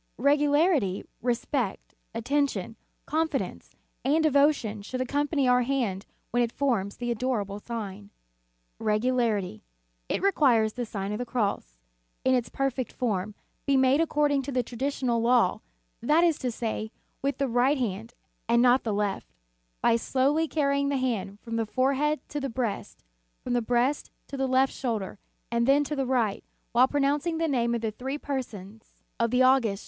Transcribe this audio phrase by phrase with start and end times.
[0.17, 3.69] Regularity, respect, attention, confidence,
[4.03, 8.09] and devotion should accompany our hand when it forms the adorable sign.
[8.79, 9.61] Regularity.
[10.09, 11.77] It requires that the Sign of the Cross,
[12.25, 13.35] in its perfect form,
[13.67, 15.61] be made accord ing to the traditional law,
[16.01, 16.91] that is to say,
[17.21, 18.15] with the right hand
[18.49, 19.27] and not the left;
[19.83, 23.03] by slowly carrying the hand from the forehead to the breast,
[23.43, 25.19] from the breast to the left shoulder,
[25.51, 29.35] and then to the right, while pronouncing the name of the three persons of the
[29.35, 29.79] august In the Nineteenth Century.